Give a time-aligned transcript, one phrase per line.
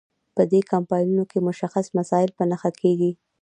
[0.35, 3.11] په دې کمپاینونو کې مشخص مسایل په نښه کیږي.